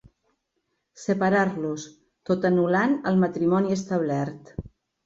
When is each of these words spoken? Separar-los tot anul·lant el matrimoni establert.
Separar-los 1.01 1.85
tot 2.31 2.49
anul·lant 2.51 2.99
el 3.13 3.25
matrimoni 3.27 3.79
establert. 3.79 4.57